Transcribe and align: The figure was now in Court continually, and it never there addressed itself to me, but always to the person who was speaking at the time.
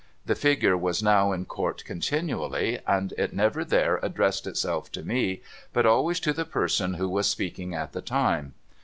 The 0.25 0.33
figure 0.33 0.75
was 0.75 1.03
now 1.03 1.31
in 1.31 1.45
Court 1.45 1.85
continually, 1.85 2.79
and 2.87 3.13
it 3.19 3.33
never 3.35 3.63
there 3.63 3.99
addressed 4.01 4.47
itself 4.47 4.91
to 4.93 5.03
me, 5.03 5.43
but 5.73 5.85
always 5.85 6.19
to 6.21 6.33
the 6.33 6.43
person 6.43 6.95
who 6.95 7.07
was 7.07 7.29
speaking 7.29 7.75
at 7.75 7.91
the 7.91 8.01
time. 8.01 8.55